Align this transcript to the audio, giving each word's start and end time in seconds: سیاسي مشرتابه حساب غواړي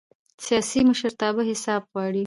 سیاسي 0.45 0.81
مشرتابه 0.89 1.41
حساب 1.51 1.81
غواړي 1.91 2.19